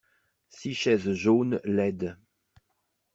Six 0.49 0.73
chaises 0.75 1.13
jaunes 1.13 1.61
laides. 1.63 2.17